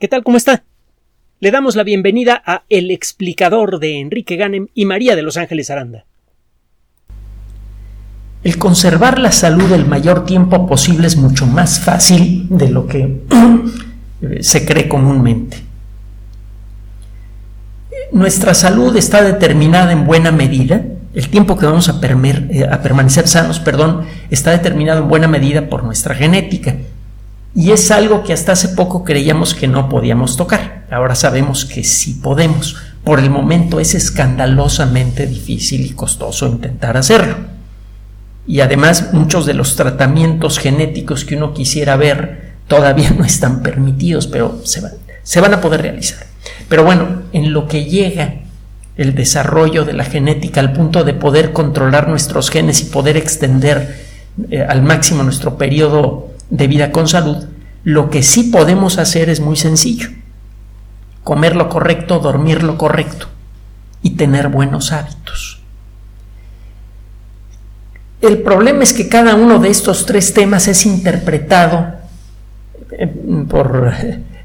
[0.00, 0.24] ¿Qué tal?
[0.24, 0.64] ¿Cómo está?
[1.38, 5.70] Le damos la bienvenida a El explicador de Enrique Ganem y María de Los Ángeles
[5.70, 6.04] Aranda.
[8.42, 13.22] El conservar la salud el mayor tiempo posible es mucho más fácil de lo que
[14.40, 15.58] se cree comúnmente.
[18.10, 20.84] Nuestra salud está determinada en buena medida,
[21.14, 25.68] el tiempo que vamos a, eh, a permanecer sanos, perdón, está determinado en buena medida
[25.68, 26.74] por nuestra genética.
[27.54, 30.86] Y es algo que hasta hace poco creíamos que no podíamos tocar.
[30.90, 32.76] Ahora sabemos que sí podemos.
[33.04, 37.36] Por el momento es escandalosamente difícil y costoso intentar hacerlo.
[38.46, 44.26] Y además muchos de los tratamientos genéticos que uno quisiera ver todavía no están permitidos,
[44.26, 46.26] pero se van, a poder realizar.
[46.68, 48.34] Pero bueno, en lo que llega
[48.96, 54.04] el desarrollo de la genética al punto de poder controlar nuestros genes y poder extender
[54.50, 57.44] eh, al máximo nuestro periodo de vida con salud,
[57.82, 60.08] lo que sí podemos hacer es muy sencillo.
[61.24, 63.26] Comer lo correcto, dormir lo correcto
[64.02, 65.60] y tener buenos hábitos.
[68.20, 71.94] El problema es que cada uno de estos tres temas es interpretado
[72.92, 73.12] eh,
[73.48, 73.92] por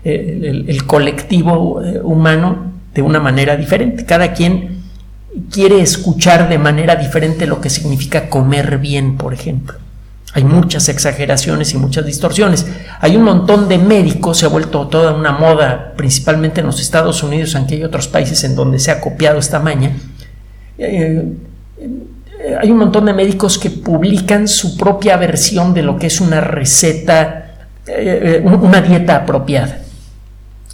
[0.04, 4.04] eh, el, colectivo eh, humano de una manera diferente.
[4.06, 4.82] Cada quien
[5.52, 9.78] quiere escuchar de manera diferente lo que significa comer bien, por ejemplo.
[10.34, 12.68] Hay muchas exageraciones y muchas distorsiones.
[13.00, 17.24] Hay un montón de médicos, se ha vuelto toda una moda, principalmente en los Estados
[17.24, 19.92] Unidos, aunque hay otros países en donde se ha copiado esta maña.
[20.78, 21.24] Eh,
[21.80, 26.22] eh, hay un montón de médicos que publican su propia versión de lo que es
[26.22, 29.80] una receta, eh, una dieta apropiada.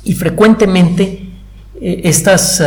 [0.04, 1.30] Y frecuentemente
[1.82, 2.62] estas,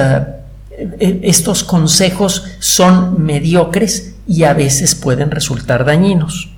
[0.98, 6.57] estos consejos son mediocres y a veces pueden resultar dañinos.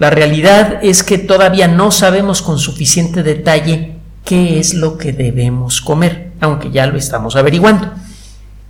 [0.00, 5.82] La realidad es que todavía no sabemos con suficiente detalle qué es lo que debemos
[5.82, 7.92] comer, aunque ya lo estamos averiguando.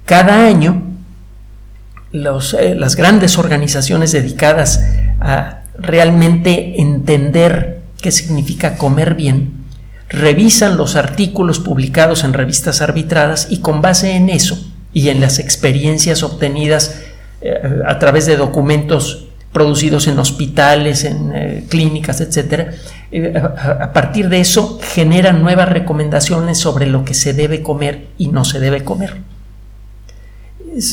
[0.06, 0.82] Cada año,
[2.12, 4.84] eh, las grandes organizaciones dedicadas
[5.20, 9.52] a realmente entender qué significa comer bien,
[10.08, 14.58] revisan los artículos publicados en revistas arbitradas y con base en eso
[14.92, 17.02] y en las experiencias obtenidas
[17.40, 22.68] eh, a través de documentos producidos en hospitales, en eh, clínicas, etc.
[23.10, 28.28] Eh, a, partir de eso generan nuevas recomendaciones sobre lo que se debe comer y
[28.28, 29.16] no se debe comer.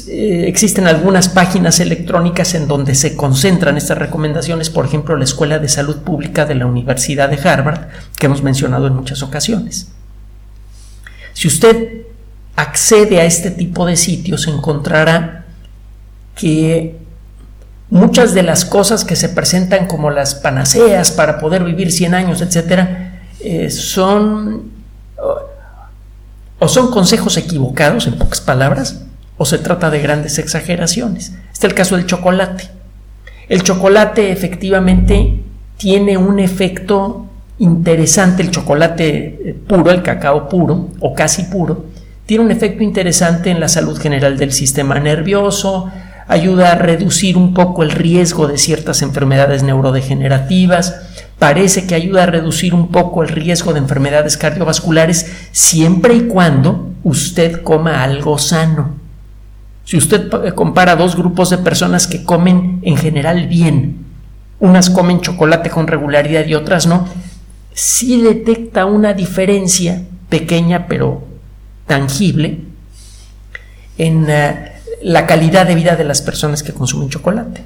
[0.07, 5.59] Eh, existen algunas páginas electrónicas en donde se concentran estas recomendaciones, por ejemplo, la Escuela
[5.59, 9.89] de Salud Pública de la Universidad de Harvard, que hemos mencionado en muchas ocasiones.
[11.33, 12.07] Si usted
[12.55, 15.45] accede a este tipo de sitios, encontrará
[16.35, 17.06] que
[17.89, 22.41] muchas de las cosas que se presentan como las panaceas para poder vivir 100 años,
[22.41, 24.71] etcétera, eh, son
[26.59, 29.03] o son consejos equivocados, en pocas palabras,
[29.37, 31.33] o se trata de grandes exageraciones.
[31.53, 32.69] Este es el caso del chocolate.
[33.47, 35.41] El chocolate efectivamente
[35.77, 37.27] tiene un efecto
[37.59, 41.85] interesante, el chocolate eh, puro, el cacao puro o casi puro,
[42.25, 45.89] tiene un efecto interesante en la salud general del sistema nervioso,
[46.27, 50.95] ayuda a reducir un poco el riesgo de ciertas enfermedades neurodegenerativas,
[51.39, 56.89] parece que ayuda a reducir un poco el riesgo de enfermedades cardiovasculares siempre y cuando
[57.03, 58.95] usted coma algo sano.
[59.85, 64.05] Si usted compara dos grupos de personas que comen en general bien,
[64.59, 67.07] unas comen chocolate con regularidad y otras no,
[67.73, 71.23] sí detecta una diferencia pequeña pero
[71.85, 72.59] tangible
[73.97, 77.63] en uh, la calidad de vida de las personas que consumen chocolate.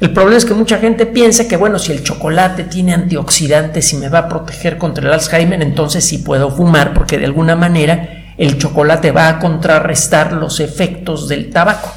[0.00, 3.98] El problema es que mucha gente piensa que, bueno, si el chocolate tiene antioxidantes y
[3.98, 8.34] me va a proteger contra el Alzheimer, entonces sí puedo fumar, porque de alguna manera
[8.38, 11.92] el chocolate va a contrarrestar los efectos del tabaco.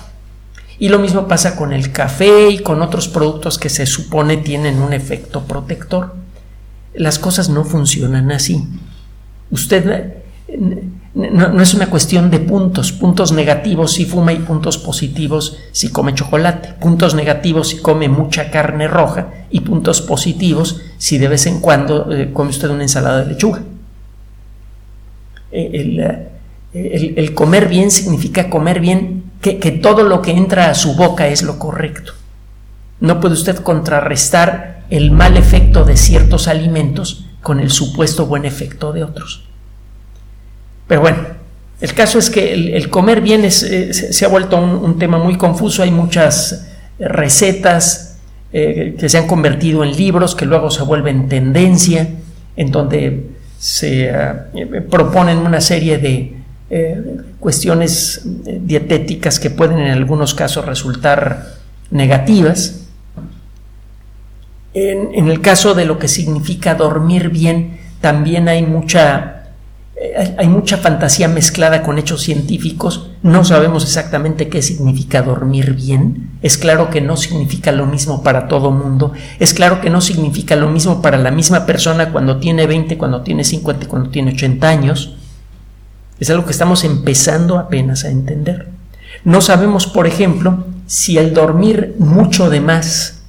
[0.80, 4.82] Y lo mismo pasa con el café y con otros productos que se supone tienen
[4.82, 6.16] un efecto protector.
[6.94, 8.68] Las cosas no funcionan así.
[9.50, 10.16] Usted
[11.16, 16.16] no, es una cuestión de puntos, puntos negativos si fuma y puntos positivos si come
[16.16, 21.60] chocolate, puntos negativos si come mucha carne roja y puntos positivos si de vez en
[21.60, 23.62] cuando eh, come usted una ensalada de lechuga.
[25.52, 26.30] Eh,
[26.74, 30.96] eh, el, comer bien significa comer bien, que, que todo lo que entra a su
[30.96, 32.14] boca es lo correcto.
[33.00, 38.94] No puede usted contrarrestar el mal efecto de ciertos alimentos con el supuesto buen efecto
[38.94, 39.44] de otros.
[40.88, 41.18] Pero bueno,
[41.82, 45.92] el caso es que el, comer bien se, ha vuelto un, tema muy confuso, hay
[45.92, 46.68] muchas
[47.00, 48.18] recetas
[48.52, 52.08] eh, que se han convertido en libros, que luego se vuelven tendencia,
[52.56, 53.28] en donde
[53.58, 54.12] se
[54.90, 56.36] proponen una serie de
[57.40, 61.54] cuestiones dietéticas que pueden en algunos casos resultar
[61.92, 62.88] negativas.
[64.74, 69.43] En, el caso de lo que significa dormir bien, también hay mucha, eh,
[70.38, 73.12] hay mucha fantasía mezclada con hechos científicos.
[73.22, 76.32] No sabemos exactamente qué significa dormir bien.
[76.42, 79.14] Es claro que no significa lo mismo para todo mundo.
[79.40, 83.22] Es claro que no significa lo mismo para la misma persona cuando tiene 20, cuando
[83.22, 85.16] tiene 50 y cuando tiene 80 años.
[86.20, 88.70] Es algo que estamos empezando apenas a entender.
[89.24, 93.22] No sabemos, por ejemplo, si el dormir mucho de más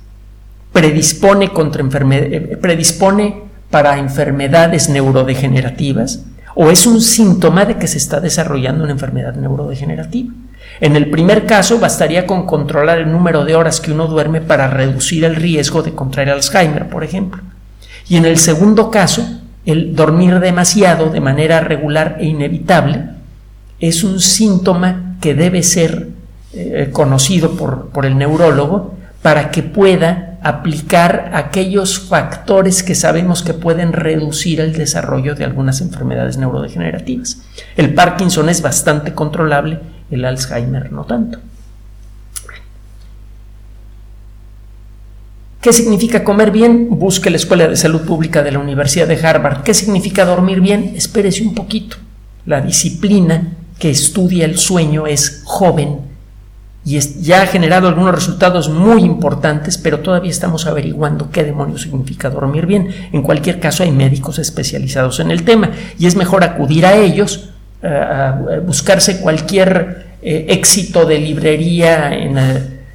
[0.73, 6.25] predispone, contra eh, predispone para enfermedades neurodegenerativas
[6.55, 10.33] o es un síntoma de que se está desarrollando una enfermedad neurodegenerativa.
[10.81, 14.69] En el primer caso bastaría con controlar el número de horas que uno duerme para
[14.69, 17.43] reducir el riesgo de contraer Alzheimer, por ejemplo.
[18.09, 23.05] Y en el segundo caso, el dormir demasiado de manera regular e inevitable
[23.81, 26.09] es un síntoma que debe ser
[26.53, 33.55] eh, conocido por, por el neurólogo para que pueda aplicar aquellos factores que sabemos que
[33.55, 37.43] pueden reducir el desarrollo de algunas enfermedades neurodegenerativas.
[37.77, 39.81] El Parkinson es bastante controlable,
[40.11, 41.39] el Alzheimer no tanto.
[45.63, 46.89] ¿Qué significa comer bien?
[46.91, 49.63] Busque la Escuela de Salud Pública de la Universidad de Harvard.
[49.63, 50.93] ¿Qué significa dormir bien?
[50.95, 51.97] Espérese un poquito.
[52.45, 56.14] La disciplina que estudia el sueño es joven
[56.85, 62.29] y ya ha generado algunos resultados muy importantes, pero todavía estamos averiguando qué demonios significa
[62.29, 62.89] dormir bien.
[63.13, 67.51] En cualquier caso, hay médicos especializados en el tema y es mejor acudir a ellos,
[67.83, 72.39] a buscarse cualquier eh, éxito de librería en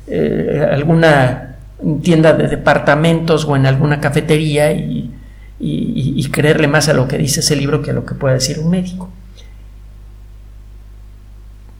[0.07, 1.55] eh, alguna
[2.03, 7.55] tienda de departamentos o en alguna cafetería y creerle más a lo que dice ese
[7.55, 9.09] libro que a lo que pueda decir un médico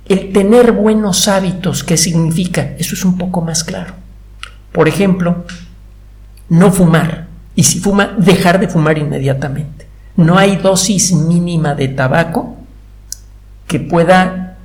[0.10, 2.74] el tener buenos hábitos, ¿qué significa?
[2.80, 3.94] Eso es un poco más claro.
[4.72, 5.46] Por ejemplo,
[6.50, 7.28] no fumar.
[7.56, 9.88] Y si fuma, dejar de fumar inmediatamente.
[10.16, 12.58] No hay dosis mínima de tabaco
[13.68, 14.58] que pueda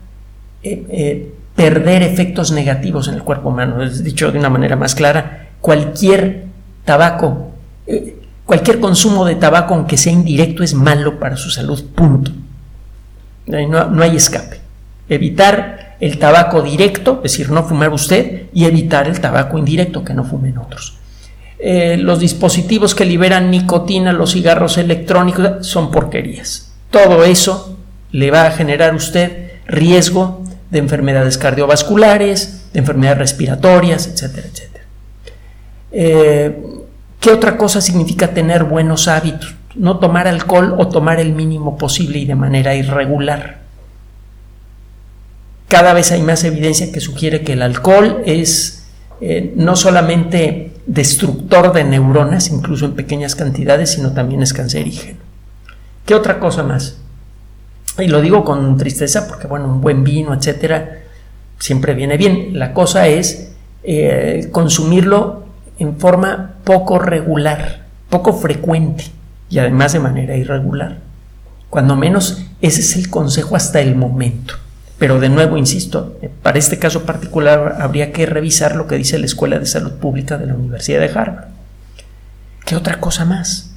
[0.62, 3.82] eh, eh, perder efectos negativos en el cuerpo humano.
[3.82, 6.46] Es dicho de una manera más clara, cualquier
[6.86, 7.52] tabaco,
[7.86, 11.84] eh, cualquier consumo de tabaco, aunque sea indirecto, es malo para su salud.
[11.94, 12.32] Punto.
[13.46, 14.63] no hay escape
[15.08, 20.14] evitar el tabaco directo, es decir, no fumar usted, y evitar el tabaco indirecto, que
[20.14, 20.98] no fumen otros.
[21.58, 26.72] Eh, los dispositivos que liberan nicotina, los cigarros electrónicos, son porquerías.
[26.90, 27.78] Todo eso
[28.12, 34.84] le va a generar a usted riesgo de enfermedades cardiovasculares, de enfermedades respiratorias, etcétera, etcétera.
[35.92, 36.58] Eh,
[37.20, 39.54] ¿Qué otra cosa significa tener buenos hábitos?
[39.74, 43.63] No tomar alcohol o tomar el mínimo posible y de manera irregular
[45.74, 48.84] cada vez hay más evidencia que sugiere que el alcohol es
[49.20, 55.18] eh, no solamente destructor de neuronas, incluso en pequeñas cantidades, sino también es cancerígeno.
[56.06, 56.98] ¿Qué otra cosa más?
[57.98, 61.00] Y lo digo con tristeza porque, bueno, un buen vino, etcétera,
[61.58, 62.56] siempre viene bien.
[62.56, 63.50] La cosa es
[63.82, 65.42] eh, consumirlo
[65.80, 69.06] en forma poco regular, poco frecuente
[69.50, 70.98] y además de manera irregular.
[71.68, 74.54] Cuando menos ese es el consejo hasta el momento.
[74.98, 79.26] Pero de nuevo, insisto, para este caso particular habría que revisar lo que dice la
[79.26, 81.48] Escuela de Salud Pública de la Universidad de Harvard.
[82.64, 83.72] ¿Qué otra cosa más?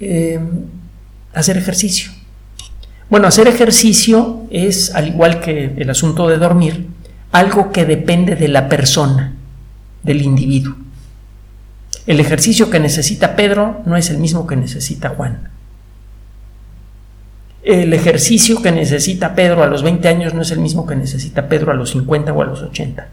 [0.00, 0.64] Em,
[1.32, 2.10] hacer ejercicio.
[3.08, 6.88] Bueno, hacer ejercicio es, al igual que el asunto de dormir,
[7.30, 9.34] algo que depende de la persona,
[10.02, 10.74] del individuo.
[12.06, 15.52] El ejercicio que necesita Pedro no es el mismo que necesita Juan
[17.62, 21.48] el ejercicio que necesita Pedro a los 20 años no es el mismo que necesita
[21.48, 23.08] Pedro a los 50 o a los 80.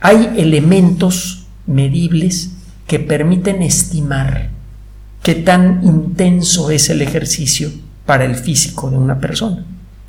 [0.00, 2.52] Hay elementos medibles
[2.86, 4.50] que permiten estimar
[5.22, 7.70] qué tan intenso es el ejercicio
[8.06, 9.64] para el físico de una persona.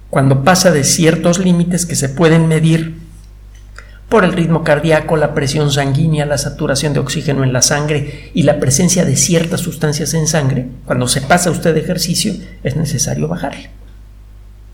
[0.10, 3.01] Cuando pasa de ciertos límites que se pueden medir
[4.12, 8.44] por el ritmo cardíaco, la presión sanguínea, la saturación de oxígeno en la sangre y
[8.44, 13.70] la presencia de ciertas sustancias en sangre, cuando se pasa usted ejercicio es necesario bajarle.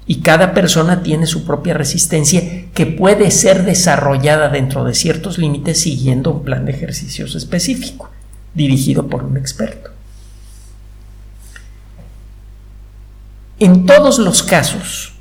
[0.08, 5.82] Y cada persona tiene su propia resistencia que puede ser desarrollada dentro de ciertos límites
[5.82, 8.10] siguiendo un plan de ejercicios específico,
[8.56, 9.91] dirigido por un experto.
[13.60, 15.16] En todos los casos,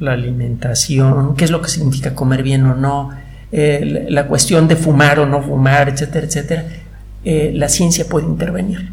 [0.00, 3.10] la alimentación, qué es lo que significa comer bien o no,
[3.52, 6.64] eh, la cuestión de fumar o no fumar, etcétera, etcétera,
[7.24, 8.90] eh, la ciencia puede intervenir.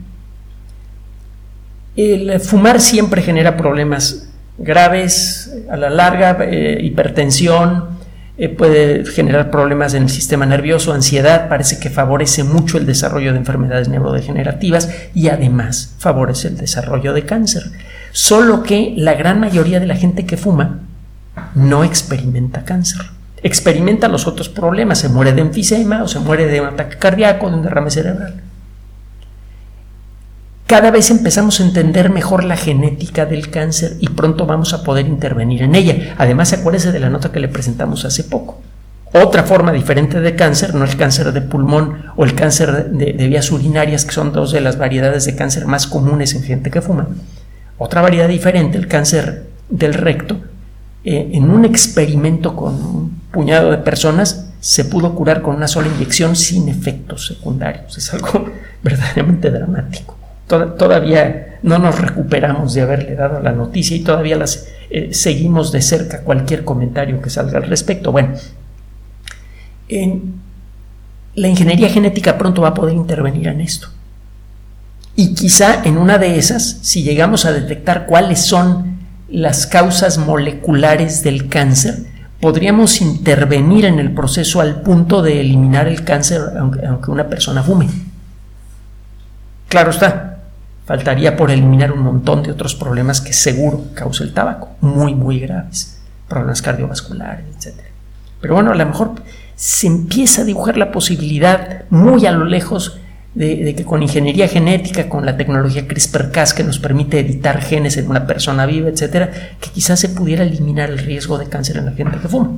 [1.96, 7.98] El fumar siempre genera problemas graves, a la larga, eh, hipertensión,
[8.56, 13.40] puede generar problemas en el sistema nervioso, ansiedad, parece que favorece mucho el desarrollo de
[13.40, 17.64] enfermedades neurodegenerativas y además favorece el desarrollo de cáncer.
[18.12, 20.87] Solo que la gran mayoría de la gente que fuma
[21.56, 23.02] no experimenta cáncer.
[23.44, 27.50] Experimenta los otros problemas, se muere de enfisema o se muere de un ataque cardíaco,
[27.50, 28.42] de un derrame cerebral
[30.68, 35.08] cada vez empezamos a entender mejor la genética del cáncer y pronto vamos a poder
[35.08, 36.14] intervenir en ella.
[36.18, 38.62] Además, acuérdese de la nota que le presentamos hace poco.
[39.14, 43.50] Otra forma diferente de cáncer, no el cáncer de pulmón o el cáncer de, vías
[43.50, 47.08] urinarias, que son dos de las variedades de cáncer más comunes en gente que fuma.
[47.78, 50.42] Otra variedad diferente, el cáncer del recto,
[51.08, 55.88] eh, en un experimento con un puñado de personas, se pudo curar con una sola
[55.88, 57.98] inyección sin efectos secundarios.
[57.98, 58.46] Es algo
[58.84, 65.10] verdaderamente dramático todavía no nos recuperamos de haberle dado la noticia y todavía las, eh,
[65.12, 68.12] seguimos de cerca cualquier comentario que salga al respecto.
[68.12, 68.36] Bueno,
[71.36, 73.90] la ingeniería genética pronto va a poder intervenir en esto.
[75.16, 78.97] Y quizá en una de esas, si llegamos a detectar cuáles son
[79.30, 82.06] las causas moleculares del cáncer,
[82.40, 87.90] podríamos intervenir en el proceso al punto de eliminar el cáncer aunque una persona fume.
[89.68, 90.38] Claro está,
[90.88, 95.38] Faltaría por eliminar un montón de otros problemas que seguro causa el tabaco, muy, muy
[95.38, 97.82] graves, problemas cardiovasculares, etc.
[98.40, 99.16] Pero bueno, a lo mejor
[99.58, 103.02] se empieza a dibujar la posibilidad muy a lo lejos
[103.38, 108.10] de, que con ingeniería genética, con la tecnología CRISPR-Cas que nos permite editar genes en
[108.10, 111.92] una persona viva, etcétera, que quizás se pudiera eliminar el riesgo de cáncer en la
[111.92, 112.58] gente que fuma.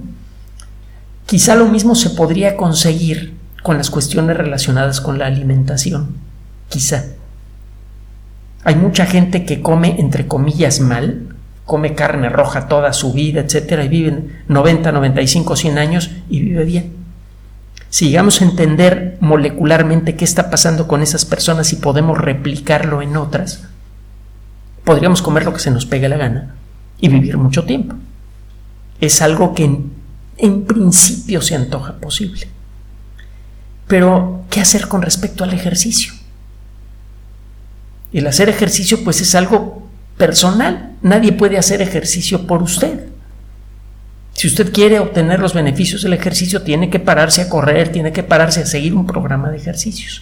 [1.25, 6.15] Quizá lo mismo se podría conseguir con las cuestiones relacionadas con la alimentación.
[6.69, 7.05] Quizá.
[8.63, 13.83] Hay mucha gente que come, entre comillas, mal, come carne roja toda su vida, etcétera,
[13.83, 16.98] y viven 90, 95, 100 años y vive bien.
[17.89, 23.17] Si llegamos a entender molecularmente qué está pasando con esas personas y podemos replicarlo en
[23.17, 23.63] otras,
[24.83, 26.55] podríamos comer lo que se nos pegue la gana
[26.99, 27.95] y vivir mucho tiempo.
[29.01, 29.91] Es algo que en,
[30.37, 32.47] en principio se antoja posible.
[33.87, 36.13] Pero, ¿qué hacer con respecto al ejercicio?
[38.13, 40.95] El hacer ejercicio pues es algo personal.
[41.01, 43.07] Nadie puede hacer ejercicio por usted.
[44.39, 48.23] Si usted quiere obtener los beneficios del ejercicio, tiene que pararse a correr, tiene que
[48.23, 50.21] pararse a seguir un programa de ejercicios.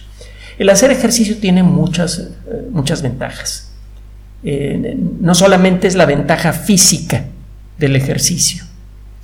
[0.58, 3.70] El hacer ejercicio tiene muchas, eh, muchas ventajas.
[4.42, 7.26] Eh, no solamente es la ventaja física
[7.78, 8.64] del ejercicio,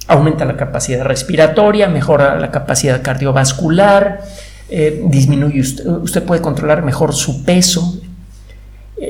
[0.06, 4.20] aumenta la capacidad respiratoria, mejora la capacidad cardiovascular,
[4.68, 8.00] eh, disminuye usted, puede controlar mejor su peso,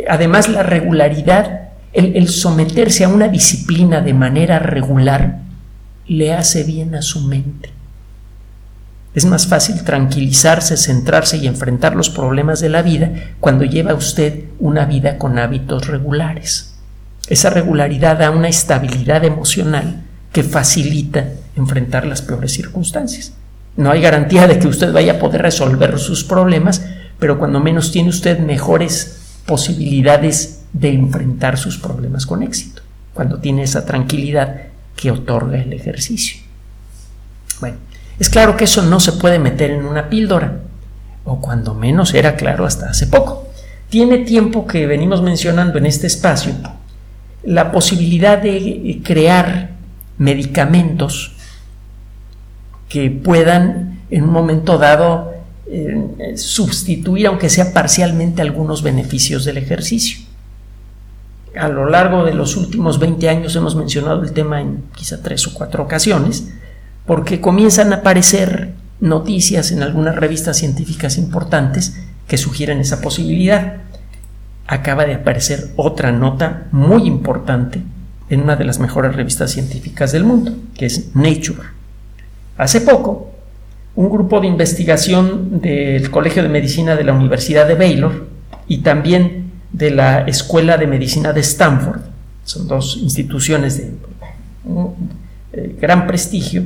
[0.08, 5.43] además la regularidad, el, someterse a una disciplina de manera regular,
[6.06, 7.70] le hace bien a su mente.
[9.14, 14.44] Es más fácil tranquilizarse, centrarse y enfrentar los problemas de la vida cuando lleva usted
[14.58, 16.74] una vida con hábitos regulares.
[17.28, 23.32] Esa regularidad da una estabilidad emocional que facilita enfrentar las peores circunstancias.
[23.76, 26.84] No hay garantía de que usted vaya a poder resolver sus problemas,
[27.20, 32.82] pero cuando menos tiene usted mejores posibilidades de enfrentar sus problemas con éxito,
[33.14, 36.40] cuando tiene esa tranquilidad que otorga el ejercicio.
[37.60, 37.76] Bueno,
[38.18, 40.60] es claro que eso no se puede meter en una píldora,
[41.24, 43.48] o cuando menos era claro hasta hace poco.
[43.88, 46.54] Tiene tiempo que venimos mencionando en este espacio
[47.44, 49.70] la posibilidad de crear
[50.18, 51.32] medicamentos
[52.88, 55.34] que puedan en un momento dado
[55.66, 60.23] eh, sustituir, aunque sea parcialmente, algunos beneficios del ejercicio.
[61.56, 65.46] A lo largo de los últimos 20 años hemos mencionado el tema en quizá tres
[65.46, 66.52] o cuatro ocasiones,
[67.06, 73.76] porque comienzan a aparecer noticias en algunas revistas científicas importantes que sugieren esa posibilidad.
[74.66, 77.82] Acaba de aparecer otra nota muy importante
[78.30, 81.68] en una de las mejores revistas científicas del mundo, que es Nature.
[82.56, 83.30] Hace poco,
[83.94, 88.26] un grupo de investigación del Colegio de Medicina de la Universidad de Baylor
[88.66, 89.43] y también
[89.74, 92.00] de la Escuela de Medicina de Stanford,
[92.44, 93.92] son dos instituciones de
[95.52, 96.62] eh, gran prestigio,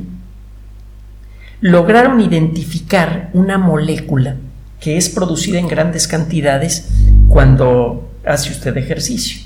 [1.62, 4.36] lograron identificar una molécula
[4.78, 6.90] que es producida en grandes cantidades
[7.28, 9.40] cuando hace usted ejercicio.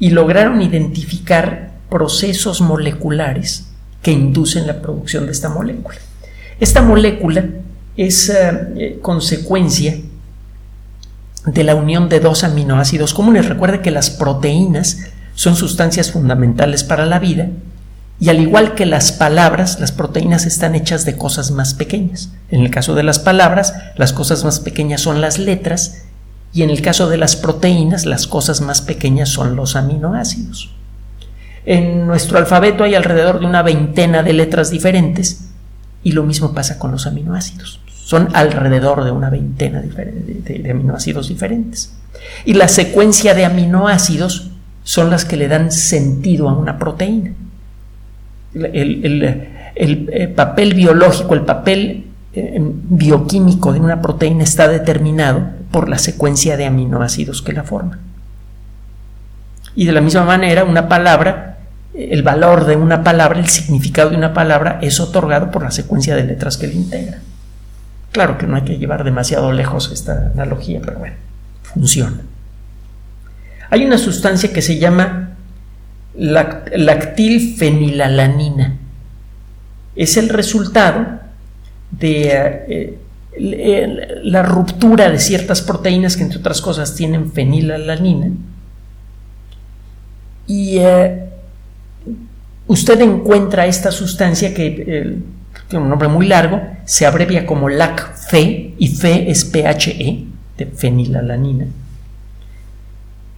[0.00, 3.68] Y lograron identificar procesos moleculares
[4.02, 5.98] que inducen la producción de esta molécula.
[6.58, 7.44] Esta molécula
[7.96, 9.96] es eh, consecuencia
[11.46, 13.46] de la unión de dos aminoácidos comunes.
[13.46, 14.98] Recuerde que las proteínas
[15.34, 17.48] son sustancias fundamentales para la vida
[18.20, 22.30] y al igual que las palabras, las proteínas están hechas de cosas más pequeñas.
[22.50, 26.04] En el caso de las palabras, las cosas más pequeñas son las letras
[26.52, 30.70] y en el caso de las proteínas, las cosas más pequeñas son los aminoácidos.
[31.66, 35.48] En nuestro alfabeto hay alrededor de una veintena de letras diferentes
[36.04, 37.80] y lo mismo pasa con los aminoácidos.
[38.04, 41.94] Son alrededor de una veintena de, aminoácidos diferentes.
[42.44, 44.50] Y la secuencia de aminoácidos
[44.82, 47.32] son las que le dan sentido a una proteína.
[48.54, 49.22] El,
[49.74, 56.58] eh, papel biológico, el papel eh, bioquímico de una proteína está determinado por la secuencia
[56.58, 58.00] de aminoácidos que la forman.
[59.74, 61.56] Y de la misma manera, una palabra,
[61.94, 66.14] el valor de una palabra, el significado de una palabra es otorgado por la secuencia
[66.14, 67.33] de letras que la integran.
[68.14, 71.16] Claro que no hay que llevar demasiado lejos esta analogía, pero bueno,
[71.64, 72.20] funciona.
[73.70, 75.30] Hay una sustancia que se llama
[76.14, 78.76] lactilfenilalanina.
[79.96, 81.22] Es el resultado
[81.90, 83.00] de eh,
[84.22, 88.30] la ruptura de ciertas proteínas que entre otras cosas tienen fenilalanina.
[90.46, 91.30] Y eh,
[92.68, 95.18] usted encuentra esta sustancia que eh,
[95.78, 100.26] un nombre muy largo, se abrevia como LAC-FE y FE es PHE,
[100.58, 101.66] de fenilalanina.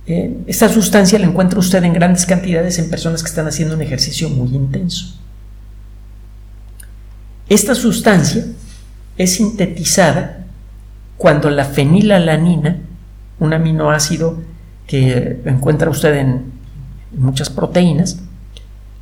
[0.06, 3.82] Eh, esta sustancia la encuentra usted en grandes cantidades en personas que están haciendo un
[3.82, 5.18] ejercicio muy intenso.
[7.48, 8.44] Esta sustancia
[9.16, 10.44] es sintetizada
[11.16, 12.78] cuando la fenilalanina,
[13.38, 14.42] un aminoácido
[14.86, 16.52] que encuentra usted en
[17.12, 18.20] muchas proteínas,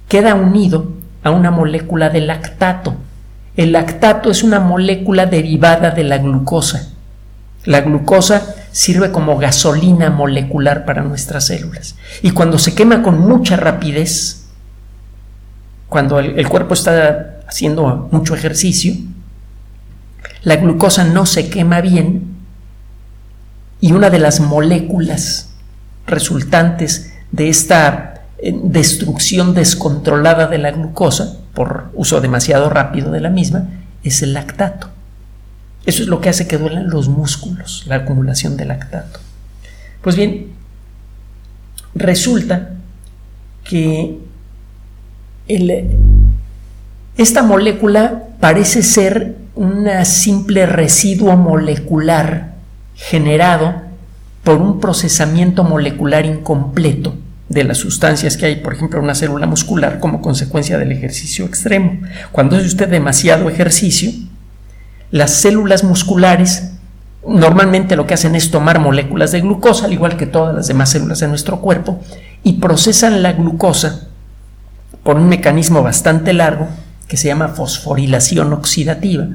[0.09, 2.95] queda unido a una molécula de lactato.
[3.57, 6.91] El lactato es una molécula derivada de la glucosa.
[7.65, 11.97] La glucosa sirve como gasolina molecular para nuestras células.
[12.23, 14.47] Y cuando se quema con mucha rapidez,
[15.89, 18.95] cuando el, cuerpo está haciendo mucho ejercicio,
[20.43, 22.35] la glucosa no se quema bien
[23.81, 25.51] y una de las moléculas
[26.07, 28.14] resultantes de esta
[28.53, 33.69] destrucción descontrolada de la glucosa por uso demasiado rápido de la misma
[34.03, 34.89] es el lactato.
[35.87, 39.21] Eso es lo que hace que duelan los músculos, la acumulación de lactato.
[40.03, 40.49] Pues bien,
[41.95, 42.73] resulta
[43.65, 44.19] que
[47.17, 52.55] esta molécula parece ser un simple residuo molecular
[52.95, 53.83] generado
[54.43, 57.15] por un procesamiento molecular incompleto
[57.49, 61.45] de las sustancias que hay, por ejemplo, en una célula muscular como consecuencia del ejercicio
[61.45, 62.01] extremo.
[62.33, 64.13] Cuando hace usted demasiado ejercicio,
[65.11, 66.71] las células musculares
[67.27, 70.91] normalmente lo que hacen es tomar moléculas de glucosa, al igual que todas las demás
[70.91, 72.01] células de nuestro cuerpo,
[72.43, 74.09] y procesan la glucosa
[75.03, 76.69] por un mecanismo bastante largo
[77.09, 79.29] que se llama fosforilación oxidativa,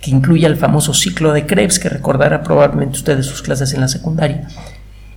[0.00, 3.88] que incluye el famoso ciclo de Krebs, que recordará probablemente ustedes sus clases en la
[3.88, 4.48] secundaria.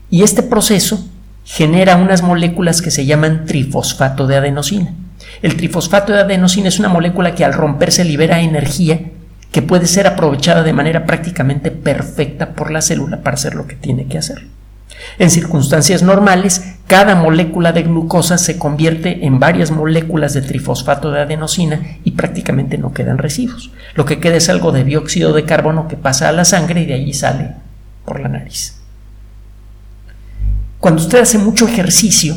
[0.09, 1.07] Y este proceso
[1.49, 4.93] genera unas moléculas que se llaman trifosfato de adenosina.
[5.41, 9.01] El trifosfato de adenosina es una molécula que al romperse libera energía
[9.51, 13.75] que puede ser aprovechada de manera prácticamente perfecta por la célula para hacer lo que
[13.75, 14.45] tiene que hacer.
[15.17, 21.21] En circunstancias normales, cada molécula de glucosa se convierte en varias moléculas de trifosfato de
[21.21, 23.71] adenosina y prácticamente no quedan residuos.
[23.95, 26.85] Lo que queda es algo de dióxido de carbono que pasa a la sangre y
[26.85, 27.55] de allí sale
[28.05, 28.78] por la nariz.
[30.79, 32.35] Cuando usted hace mucho ejercicio,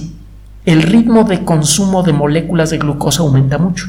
[0.65, 3.87] el ritmo de consumo de moléculas de glucosa aumenta mucho.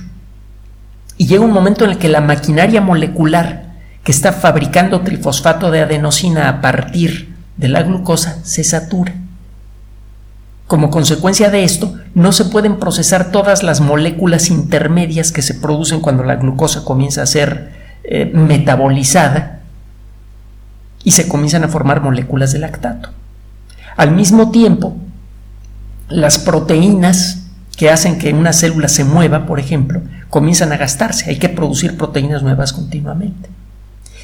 [1.18, 5.82] Y llega un momento en el que la maquinaria molecular que está fabricando trifosfato de
[5.82, 9.14] adenosina a partir de la glucosa se satura.
[10.68, 16.00] Como consecuencia de esto, no se pueden procesar todas las moléculas intermedias que se producen
[16.00, 17.72] cuando la glucosa comienza a ser
[18.04, 19.62] eh, metabolizada
[21.04, 23.10] y se comienzan a formar moléculas de lactato.
[23.96, 24.96] Al mismo tiempo,
[26.10, 27.44] las proteínas
[27.76, 31.30] que hacen que una célula se mueva, por ejemplo, comienzan a gastarse.
[31.30, 33.50] Hay que producir proteínas nuevas continuamente.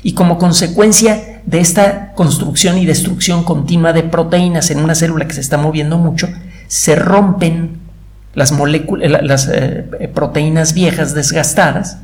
[0.02, 5.34] Y como consecuencia de esta construcción y destrucción continua de proteínas en una célula que
[5.34, 6.30] se está moviendo mucho,
[6.68, 7.80] se rompen
[8.34, 11.98] las, las eh, proteínas viejas desgastadas,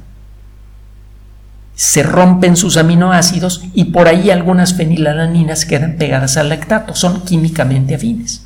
[1.76, 7.96] se rompen sus aminoácidos y por ahí algunas fenilalaninas quedan pegadas al lactato, son químicamente
[7.96, 8.44] afines.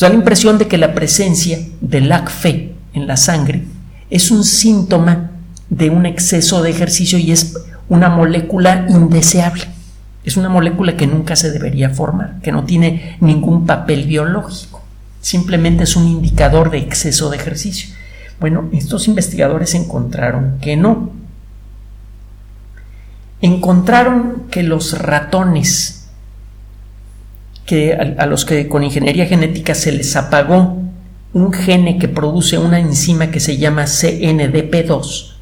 [0.00, 3.64] da la impresión de que la presencia de LAC-FE en la sangre
[4.10, 5.30] es un síntoma
[5.68, 7.56] de un exceso de ejercicio y es
[7.88, 9.64] una molécula indeseable.
[10.24, 14.82] Es una molécula que nunca se debería formar, que no tiene ningún papel biológico.
[15.20, 17.94] Simplemente es un indicador de exceso de ejercicio.
[18.40, 21.10] Bueno, estos investigadores encontraron que no.
[23.42, 26.08] Encontraron que los ratones,
[27.66, 30.78] que a, los que con ingeniería genética se les apagó
[31.32, 35.32] un gene que produce una enzima que se llama CNDP2,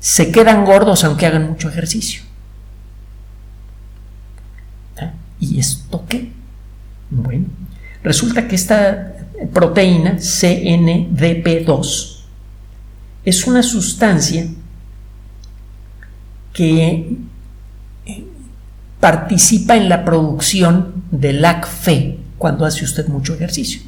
[0.00, 2.22] se quedan gordos aunque hagan mucho ejercicio.
[5.00, 5.12] ¿Ah?
[5.40, 6.30] ¿Y esto qué?
[7.08, 7.46] Bueno,
[8.02, 9.14] resulta que esta
[9.52, 12.12] proteína CNDP2
[13.24, 14.46] es una sustancia
[16.52, 17.16] que
[18.06, 18.24] eh,
[19.00, 23.82] participa en la producción de LAC-FE cuando hace usted mucho ejercicio.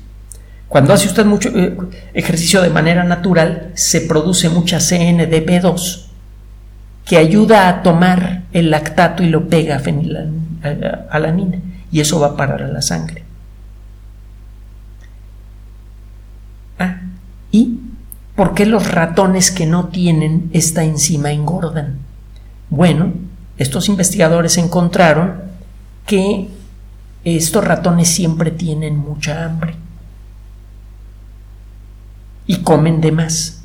[0.69, 1.77] Cuando hace usted mucho eh,
[2.15, 6.07] ejercicio de manera natural, se produce mucha CNDP2
[7.05, 11.59] que ayuda a tomar el lactato y lo pega a fenilalanina
[11.93, 13.23] y eso va a parar a la sangre.
[16.79, 17.03] Ah,
[17.53, 17.79] ¿y
[18.35, 21.99] por qué los ratones que no tienen esta enzima engordan?
[22.75, 23.13] Bueno,
[23.57, 25.43] estos investigadores encontraron
[26.07, 26.49] que
[27.23, 29.77] estos ratones siempre tienen mucha hambre
[32.49, 33.63] y comen de más.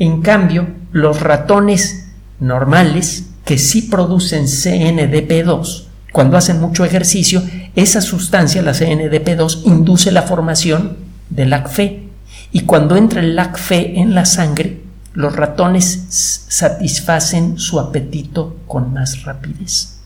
[0.00, 2.08] En cambio, los ratones
[2.40, 7.40] normales que sí producen CNDP2, cuando hacen mucho ejercicio,
[7.76, 10.96] esa sustancia, la CNDP2, induce la formación
[11.30, 12.02] de LACFE.
[12.50, 14.75] Y cuando entra el LACFE en la sangre,
[15.16, 19.96] los ratones satisfacen su apetito con más rapidez.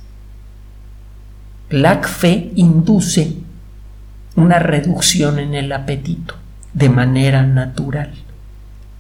[1.69, 3.33] LACFE induce
[4.37, 6.37] una reducción en el apetito
[6.75, 8.13] de manera natural.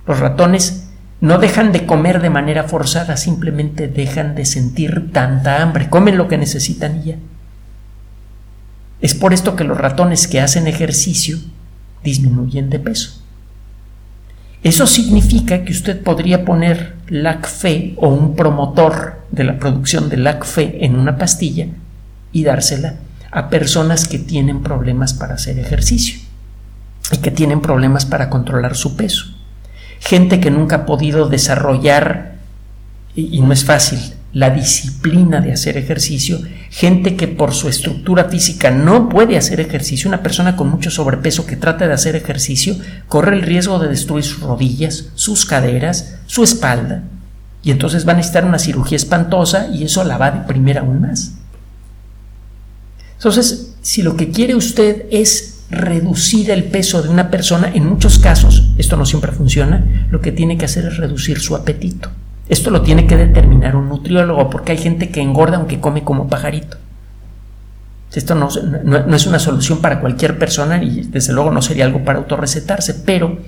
[0.04, 0.88] Los ratones
[1.20, 6.26] no dejan de comer de manera forzada, simplemente dejan de sentir tanta hambre, comen lo
[6.26, 7.16] que necesitan y ya.
[9.00, 11.38] Es por esto que los ratones que hacen ejercicio
[12.02, 13.19] disminuyen de peso.
[14.62, 20.84] Eso significa que usted podría poner LACFE o un promotor de la producción de LACFE
[20.84, 21.68] en una pastilla
[22.32, 22.96] y dársela
[23.30, 26.20] a personas que tienen problemas para hacer ejercicio
[27.12, 29.26] y que tienen problemas para controlar su peso.
[30.00, 32.34] Gente que nunca ha podido desarrollar,
[33.14, 33.98] y, no es fácil,
[34.32, 36.40] la disciplina de hacer ejercicio,
[36.70, 41.46] gente que por su estructura física no puede hacer ejercicio, una persona con mucho sobrepeso
[41.46, 42.76] que trata de hacer ejercicio,
[43.08, 47.02] corre el riesgo de destruir sus rodillas, sus caderas, su espalda,
[47.62, 51.00] y entonces va a necesitar una cirugía espantosa y eso la va a deprimir aún
[51.00, 51.32] más.
[53.14, 58.18] Entonces, si lo que quiere usted es reducir el peso de una persona, en muchos
[58.18, 62.10] casos, esto no siempre funciona, lo que tiene que hacer es reducir su apetito.
[62.50, 66.28] Esto lo tiene que determinar un nutriólogo, porque hay gente que engorda aunque come como
[66.28, 66.78] pajarito.
[68.12, 68.48] Esto no,
[68.82, 72.94] no, es una solución para cualquier persona y desde luego no sería algo para autorrecetarse,
[73.06, 73.38] pero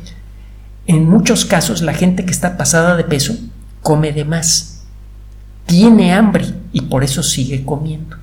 [0.86, 3.34] en muchos casos la gente que está pasada de peso
[3.82, 4.84] come de más,
[5.66, 8.16] tiene hambre y por eso sigue comiendo.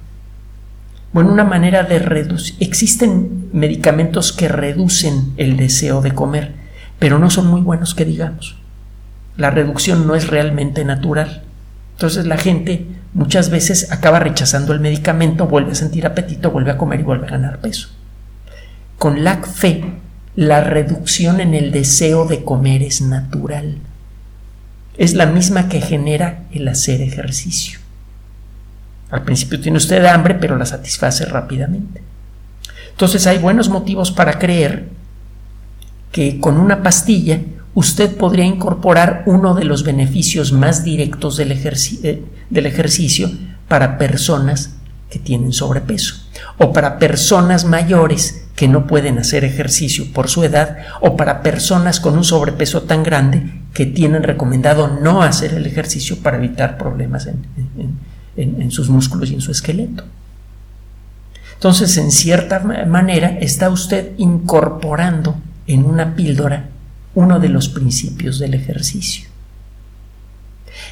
[1.12, 2.56] Bueno, una manera de reducir.
[2.62, 6.56] Existen medicamentos que reducen el deseo de comer,
[7.00, 8.59] pero no son muy buenos que digamos.
[9.40, 11.44] La reducción no es realmente natural.
[11.94, 16.78] Entonces la gente muchas veces acaba rechazando el medicamento, vuelve a sentir apetito, vuelve a
[16.78, 17.88] comer y vuelve a ganar peso.
[18.98, 19.94] Con LAC-FE,
[20.36, 23.78] la reducción en el deseo de comer es natural.
[24.98, 27.80] Es la misma que genera el hacer ejercicio.
[29.10, 32.02] Al principio tiene usted hambre, pero la satisface rápidamente.
[32.92, 34.90] Entonces hay buenos motivos para creer
[36.12, 37.40] que con una pastilla
[37.80, 43.32] usted podría incorporar uno de los beneficios más directos del, eh, del ejercicio
[43.70, 44.76] para personas
[45.10, 46.16] que tienen sobrepeso
[46.58, 52.02] o para personas mayores que no pueden hacer ejercicio por su edad o para personas
[52.02, 57.28] con un sobrepeso tan grande que tienen recomendado no hacer el ejercicio para evitar problemas
[57.28, 57.46] en,
[58.36, 60.04] en, sus músculos y en su esqueleto.
[61.54, 66.70] Entonces, en cierta manera, está usted incorporando en una píldora
[67.16, 69.28] uno de los principios del ejercicio.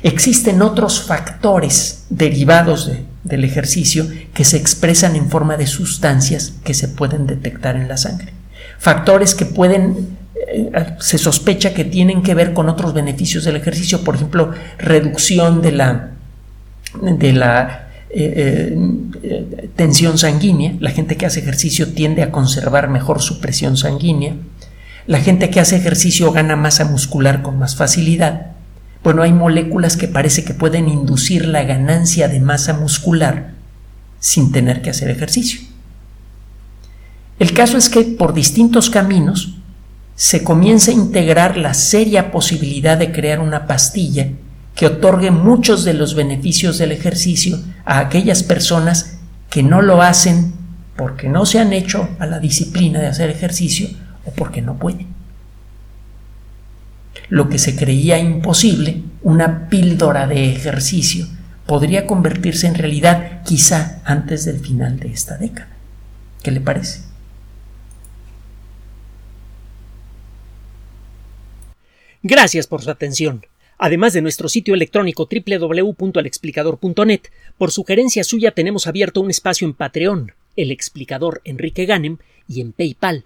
[0.03, 2.91] Existen otros factores derivados
[3.23, 7.97] del ejercicio que se expresan en forma de sustancias que se pueden detectar en la
[7.97, 8.33] sangre.
[8.79, 14.03] Factores que pueden, eh, se sospecha que tienen que ver con otros beneficios del ejercicio,
[14.03, 16.11] por ejemplo, reducción de la
[17.01, 18.73] de la eh,
[19.23, 20.75] eh, tensión sanguínea.
[20.79, 24.35] La gente que hace ejercicio tiende a conservar mejor su presión sanguínea.
[25.07, 28.47] La gente que hace ejercicio gana masa muscular con más facilidad.
[29.05, 33.53] Bueno, hay moléculas que parece que pueden inducir la ganancia de masa muscular
[34.19, 35.61] sin tener que hacer ejercicio.
[37.39, 39.55] El caso es que por distintos caminos
[40.15, 44.27] se comienza a integrar la seria posibilidad de crear una pastilla
[44.75, 50.53] que otorgue muchos de los beneficios del ejercicio a aquellas personas que no lo hacen
[50.97, 53.87] porque no se han hecho a la disciplina de hacer ejercicio
[54.27, 55.07] o porque no pueden.
[57.29, 61.25] Lo que se creía imposible, una píldora de ejercicio,
[61.65, 65.69] podría convertirse en realidad quizá antes del final de esta década.
[66.43, 67.01] ¿Qué le parece?
[72.23, 73.45] Gracias por su atención.
[73.77, 77.21] Además de nuestro sitio electrónico www.alexplicador.net,
[77.57, 82.71] por sugerencia suya tenemos abierto un espacio en Patreon, el explicador Enrique Ganem, y en
[82.71, 83.25] PayPal,